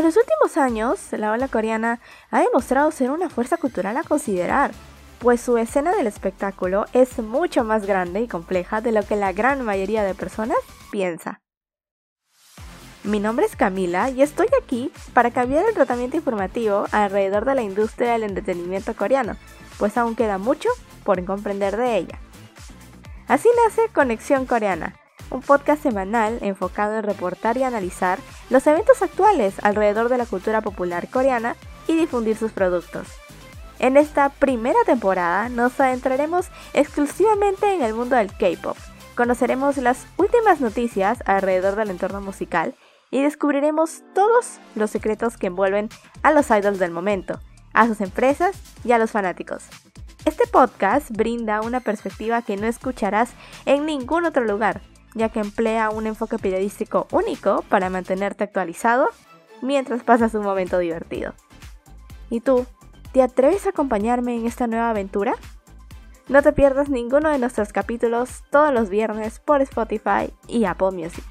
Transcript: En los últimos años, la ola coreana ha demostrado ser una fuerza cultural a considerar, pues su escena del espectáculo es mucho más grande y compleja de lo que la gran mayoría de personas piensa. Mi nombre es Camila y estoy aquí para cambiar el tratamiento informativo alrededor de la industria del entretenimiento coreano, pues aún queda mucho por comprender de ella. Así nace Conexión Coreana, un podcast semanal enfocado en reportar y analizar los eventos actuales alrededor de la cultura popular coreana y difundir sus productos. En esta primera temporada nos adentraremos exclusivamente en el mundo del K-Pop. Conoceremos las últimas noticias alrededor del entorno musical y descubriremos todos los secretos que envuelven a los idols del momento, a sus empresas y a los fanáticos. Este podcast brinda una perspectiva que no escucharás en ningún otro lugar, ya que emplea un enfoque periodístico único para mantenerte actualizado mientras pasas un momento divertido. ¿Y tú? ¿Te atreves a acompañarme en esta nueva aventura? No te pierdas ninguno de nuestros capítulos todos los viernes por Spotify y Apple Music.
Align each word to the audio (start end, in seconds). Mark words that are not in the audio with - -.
En 0.00 0.06
los 0.06 0.16
últimos 0.16 0.56
años, 0.56 0.98
la 1.12 1.30
ola 1.30 1.46
coreana 1.46 2.00
ha 2.30 2.40
demostrado 2.40 2.90
ser 2.90 3.10
una 3.10 3.28
fuerza 3.28 3.58
cultural 3.58 3.98
a 3.98 4.02
considerar, 4.02 4.70
pues 5.18 5.42
su 5.42 5.58
escena 5.58 5.94
del 5.94 6.06
espectáculo 6.06 6.86
es 6.94 7.18
mucho 7.18 7.64
más 7.64 7.84
grande 7.84 8.22
y 8.22 8.26
compleja 8.26 8.80
de 8.80 8.92
lo 8.92 9.02
que 9.02 9.16
la 9.16 9.32
gran 9.32 9.62
mayoría 9.62 10.02
de 10.02 10.14
personas 10.14 10.56
piensa. 10.90 11.42
Mi 13.04 13.20
nombre 13.20 13.44
es 13.44 13.56
Camila 13.56 14.08
y 14.08 14.22
estoy 14.22 14.46
aquí 14.58 14.90
para 15.12 15.32
cambiar 15.32 15.66
el 15.68 15.74
tratamiento 15.74 16.16
informativo 16.16 16.86
alrededor 16.92 17.44
de 17.44 17.56
la 17.56 17.62
industria 17.62 18.12
del 18.12 18.22
entretenimiento 18.22 18.96
coreano, 18.96 19.36
pues 19.78 19.98
aún 19.98 20.16
queda 20.16 20.38
mucho 20.38 20.70
por 21.04 21.22
comprender 21.26 21.76
de 21.76 21.98
ella. 21.98 22.18
Así 23.28 23.50
nace 23.66 23.82
Conexión 23.92 24.46
Coreana, 24.46 24.96
un 25.28 25.42
podcast 25.42 25.82
semanal 25.82 26.38
enfocado 26.40 26.96
en 26.96 27.02
reportar 27.02 27.58
y 27.58 27.64
analizar 27.64 28.18
los 28.50 28.66
eventos 28.66 29.00
actuales 29.00 29.54
alrededor 29.62 30.08
de 30.08 30.18
la 30.18 30.26
cultura 30.26 30.60
popular 30.60 31.08
coreana 31.08 31.56
y 31.86 31.94
difundir 31.94 32.36
sus 32.36 32.52
productos. 32.52 33.06
En 33.78 33.96
esta 33.96 34.28
primera 34.28 34.78
temporada 34.84 35.48
nos 35.48 35.80
adentraremos 35.80 36.48
exclusivamente 36.74 37.72
en 37.72 37.82
el 37.82 37.94
mundo 37.94 38.16
del 38.16 38.30
K-Pop. 38.36 38.76
Conoceremos 39.14 39.78
las 39.78 40.06
últimas 40.18 40.60
noticias 40.60 41.22
alrededor 41.24 41.76
del 41.76 41.90
entorno 41.90 42.20
musical 42.20 42.74
y 43.10 43.22
descubriremos 43.22 44.02
todos 44.14 44.58
los 44.74 44.90
secretos 44.90 45.36
que 45.36 45.46
envuelven 45.46 45.88
a 46.22 46.32
los 46.32 46.50
idols 46.50 46.78
del 46.78 46.90
momento, 46.90 47.40
a 47.72 47.86
sus 47.86 48.00
empresas 48.00 48.56
y 48.84 48.92
a 48.92 48.98
los 48.98 49.10
fanáticos. 49.12 49.64
Este 50.26 50.46
podcast 50.46 51.10
brinda 51.10 51.62
una 51.62 51.80
perspectiva 51.80 52.42
que 52.42 52.56
no 52.56 52.66
escucharás 52.66 53.30
en 53.64 53.86
ningún 53.86 54.26
otro 54.26 54.44
lugar, 54.44 54.82
ya 55.14 55.28
que 55.28 55.40
emplea 55.40 55.90
un 55.90 56.06
enfoque 56.06 56.38
periodístico 56.38 57.06
único 57.12 57.62
para 57.68 57.90
mantenerte 57.90 58.44
actualizado 58.44 59.08
mientras 59.62 60.02
pasas 60.02 60.34
un 60.34 60.42
momento 60.42 60.78
divertido. 60.78 61.34
¿Y 62.30 62.40
tú? 62.40 62.66
¿Te 63.12 63.22
atreves 63.22 63.66
a 63.66 63.70
acompañarme 63.70 64.36
en 64.36 64.46
esta 64.46 64.66
nueva 64.66 64.90
aventura? 64.90 65.34
No 66.28 66.42
te 66.42 66.52
pierdas 66.52 66.88
ninguno 66.88 67.28
de 67.28 67.38
nuestros 67.38 67.72
capítulos 67.72 68.44
todos 68.50 68.72
los 68.72 68.88
viernes 68.88 69.40
por 69.40 69.60
Spotify 69.62 70.32
y 70.46 70.64
Apple 70.64 70.92
Music. 70.92 71.24